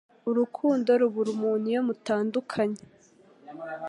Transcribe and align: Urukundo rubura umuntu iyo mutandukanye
Urukundo 0.29 0.89
rubura 1.01 1.29
umuntu 1.35 1.65
iyo 1.71 1.81
mutandukanye 1.87 2.81